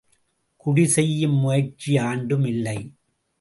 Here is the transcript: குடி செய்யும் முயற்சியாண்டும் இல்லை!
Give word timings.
குடி 0.65 0.85
செய்யும் 0.87 1.37
முயற்சியாண்டும் 1.43 2.47
இல்லை! 2.47 2.77